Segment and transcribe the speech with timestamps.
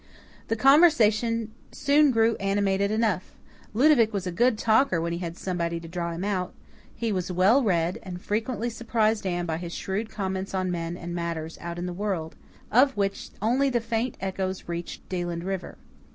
[0.47, 3.35] The conversation soon grew animated enough.
[3.75, 6.55] Ludovic was a good talker when he had somebody to draw him out.
[6.95, 11.13] He was well read, and frequently surprised Anne by his shrewd comments on men and
[11.13, 12.35] matters out in the world,
[12.71, 15.77] of which only the faint echoes reached Deland River.